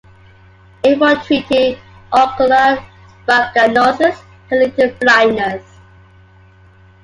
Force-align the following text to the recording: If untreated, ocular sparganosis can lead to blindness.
If 0.81 0.99
untreated, 0.99 1.77
ocular 2.11 2.83
sparganosis 3.27 4.17
can 4.49 4.59
lead 4.61 4.75
to 4.77 4.95
blindness. 4.99 5.61